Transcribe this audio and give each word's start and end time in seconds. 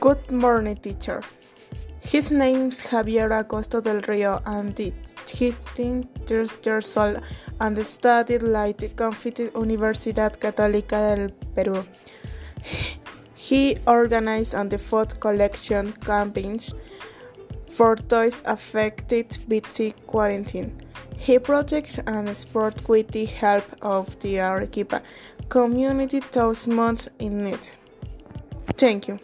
Good 0.00 0.32
morning, 0.32 0.76
teacher. 0.76 1.20
His 2.00 2.32
name 2.32 2.68
is 2.68 2.86
Javier 2.86 3.38
Acosta 3.38 3.82
del 3.82 4.00
Rio 4.08 4.40
and 4.46 4.76
he's 4.78 5.64
10 5.74 6.08
years 6.26 6.96
old 6.96 7.20
and 7.60 7.86
studied 7.86 8.42
at 8.44 8.78
the 8.78 8.88
Pontificia 8.88 9.50
Universidad 9.52 10.38
Católica 10.38 10.96
del 11.14 11.28
Perú. 11.54 11.84
He 13.34 13.76
organized 13.86 14.54
and 14.54 14.70
the 14.70 14.78
food 14.78 15.20
collection 15.20 15.92
campaigns 15.92 16.72
for 17.68 17.94
those 18.08 18.42
affected 18.46 19.36
by 19.50 19.60
the 19.76 19.92
quarantine. 20.06 20.80
He 21.18 21.38
projects 21.38 21.98
and 22.06 22.34
supports 22.34 22.88
with 22.88 23.08
the 23.08 23.26
help 23.26 23.64
of 23.82 24.18
the 24.20 24.38
Arequipa 24.38 25.02
community 25.50 26.22
those 26.32 26.66
months 26.66 27.06
in 27.18 27.44
need. 27.44 27.68
Thank 28.78 29.06
you. 29.06 29.18